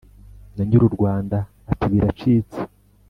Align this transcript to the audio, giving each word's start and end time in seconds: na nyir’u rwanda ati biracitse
na 0.55 0.63
nyir’u 0.67 0.91
rwanda 0.95 1.37
ati 1.71 1.85
biracitse 1.91 2.59